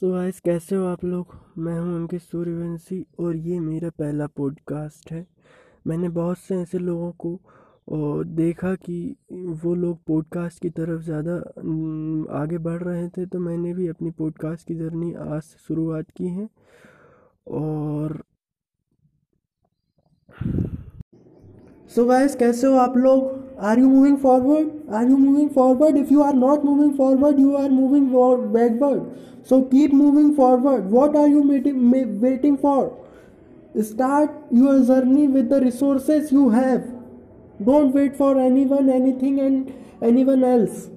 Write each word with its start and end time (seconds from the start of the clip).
So 0.00 0.10
guys 0.12 0.38
कैसे 0.40 0.76
हो 0.76 0.84
आप 0.86 1.04
लोग? 1.04 1.34
मैं 1.58 1.78
हूँ 1.78 1.94
अंकित 1.96 2.20
सूर्यवंशी 2.22 3.00
और 3.20 3.36
ये 3.36 3.58
मेरा 3.60 3.88
पहला 3.90 4.26
पॉडकास्ट 4.36 5.10
है। 5.12 5.26
मैंने 5.86 6.08
बहुत 6.08 6.38
से 6.38 6.56
ऐसे 6.56 6.78
लोगों 6.78 7.10
को 7.24 8.24
देखा 8.24 8.74
कि 8.74 9.16
वो 9.62 9.74
लोग 9.74 9.98
पॉडकास्ट 10.06 10.62
की 10.62 10.70
तरफ़ 10.70 11.02
ज़्यादा 11.02 11.34
आगे 12.40 12.58
बढ़ 12.58 12.82
रहे 12.82 13.08
थे 13.08 13.26
तो 13.26 13.38
मैंने 13.40 13.74
भी 13.74 13.88
अपनी 13.88 14.10
पॉडकास्ट 14.18 14.66
की 14.68 14.74
जर्नी 14.74 15.12
आज 15.14 15.42
से 15.42 15.58
शुरुआत 15.68 16.10
की 16.16 16.28
है। 16.28 16.48
और 17.48 18.22
सो 21.90 22.02
so 22.02 22.08
गाइस 22.08 22.36
कैसे 22.36 22.66
हो 22.66 22.76
आप 22.78 22.96
लोग? 22.96 23.37
are 23.58 23.76
you 23.76 23.88
moving 23.88 24.18
forward? 24.18 24.70
Are 24.90 25.02
you 25.02 25.16
moving 25.16 25.50
forward? 25.50 25.96
If 25.96 26.10
you 26.10 26.22
are 26.22 26.32
not 26.32 26.64
moving 26.64 26.96
forward 26.96 27.38
you 27.38 27.56
are 27.56 27.68
moving 27.68 28.10
backward. 28.52 29.18
So 29.42 29.64
keep 29.64 29.92
moving 29.92 30.34
forward. 30.36 30.90
What 30.90 31.16
are 31.16 31.28
you 31.28 31.42
waiting 31.42 32.56
for? 32.58 32.96
Start 33.82 34.30
your 34.50 34.84
journey 34.84 35.28
with 35.28 35.48
the 35.48 35.60
resources 35.60 36.30
you 36.32 36.50
have. 36.50 36.84
Don't 37.64 37.92
wait 37.92 38.16
for 38.16 38.38
anyone 38.38 38.88
anything 38.90 39.40
and 39.40 39.72
anyone 40.02 40.44
else. 40.44 40.88